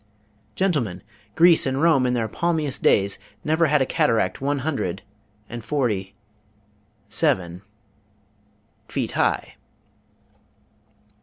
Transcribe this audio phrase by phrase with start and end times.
[0.55, 1.03] Gentlemen,
[1.35, 5.03] Greece and Rome in their palmiest days never had a cataract one hundred
[5.47, 6.15] and forty
[7.07, 7.61] seven
[8.87, 9.57] feet high!'"